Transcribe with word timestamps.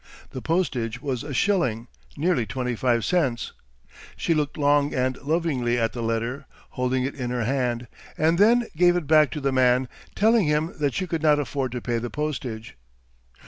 The 0.31 0.41
postage 0.41 0.99
was 0.99 1.23
a 1.23 1.31
shilling, 1.31 1.87
nearly 2.17 2.47
twenty 2.47 2.75
five 2.75 3.05
cents. 3.05 3.51
She 4.15 4.33
looked 4.33 4.57
long 4.57 4.95
and 4.95 5.15
lovingly 5.21 5.77
at 5.77 5.93
the 5.93 6.01
letter, 6.01 6.47
holding 6.71 7.03
it 7.03 7.13
in 7.13 7.29
her 7.29 7.43
hand, 7.43 7.87
and 8.17 8.39
then 8.39 8.65
gave 8.75 8.95
it 8.95 9.05
back 9.05 9.29
to 9.29 9.39
the 9.39 9.51
man, 9.51 9.87
telling 10.15 10.47
him 10.47 10.73
that 10.79 10.95
she 10.95 11.05
could 11.05 11.21
not 11.21 11.37
afford 11.37 11.71
to 11.73 11.81
pay 11.81 11.99
the 11.99 12.09
postage. 12.09 12.75